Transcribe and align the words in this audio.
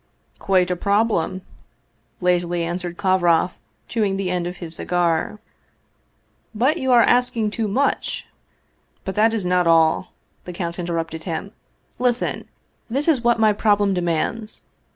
""Quite 0.49 0.71
a 0.71 0.75
problem," 0.75 1.43
lazily 2.21 2.63
answered 2.63 2.97
Kovroff, 2.97 3.51
chewing 3.87 4.17
the 4.17 4.31
end 4.31 4.47
of 4.47 4.57
his 4.57 4.75
cigar." 4.77 5.37
But 6.55 6.77
you 6.79 6.91
are 6.91 7.03
asking 7.03 7.51
too 7.51 7.67
much."" 7.67 8.25
But 9.05 9.13
that 9.13 9.31
is 9.31 9.45
not 9.45 9.67
all," 9.67 10.11
the 10.45 10.53
count 10.53 10.79
interrupted 10.79 11.25
him;" 11.25 11.51
lis 11.99 12.17
ten! 12.17 12.45
This 12.89 13.07
is 13.07 13.23
what 13.23 13.39
my 13.39 13.53
problem 13.53 13.93
demands. 13.93 14.63